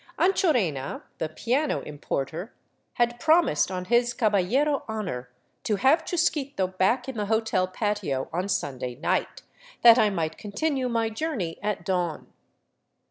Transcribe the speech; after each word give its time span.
Anchorena, 0.17 1.03
the 1.19 1.29
piano 1.29 1.81
importer, 1.81 2.55
had 2.93 3.19
promised 3.19 3.69
on 3.69 3.85
his 3.85 4.15
caballero 4.15 4.83
honor 4.87 5.29
to 5.63 5.75
have 5.75 6.03
Chusquito 6.05 6.65
back 6.65 7.07
in 7.07 7.17
the 7.17 7.27
hotel 7.27 7.67
patio 7.67 8.27
on 8.33 8.49
Sunday 8.49 8.95
night, 8.95 9.43
that 9.83 9.99
I 9.99 10.09
might 10.09 10.39
continue 10.39 10.89
my 10.89 11.09
journey 11.11 11.59
at 11.61 11.85
dawn. 11.85 12.33